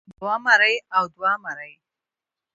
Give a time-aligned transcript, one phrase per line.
[0.19, 1.73] يوه مرۍ او دوه مرۍ